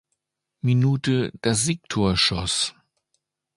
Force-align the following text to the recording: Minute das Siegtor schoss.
Minute 0.61 1.31
das 1.43 1.63
Siegtor 1.65 2.17
schoss. 2.17 2.73